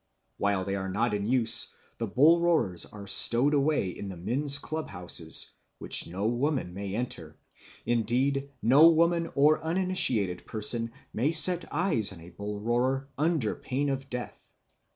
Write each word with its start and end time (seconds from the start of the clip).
While 0.39 0.65
they 0.65 0.75
are 0.75 0.89
not 0.89 1.13
in 1.13 1.27
use, 1.27 1.71
the 1.99 2.07
bull 2.07 2.39
roarers 2.41 2.87
are 2.87 3.05
stowed 3.05 3.53
away 3.53 3.89
in 3.89 4.09
the 4.09 4.17
men's 4.17 4.57
club 4.57 4.89
houses, 4.89 5.51
which 5.77 6.07
no 6.07 6.25
woman 6.25 6.73
may 6.73 6.95
enter; 6.95 7.37
indeed 7.85 8.49
no 8.63 8.89
woman 8.89 9.29
or 9.35 9.61
uninitiated 9.63 10.47
person 10.47 10.91
may 11.13 11.31
set 11.31 11.71
eyes 11.71 12.11
on 12.11 12.19
a 12.19 12.31
bull 12.31 12.61
roarer 12.61 13.09
under 13.15 13.53
pain 13.53 13.89
of 13.89 14.09
death. 14.09 14.49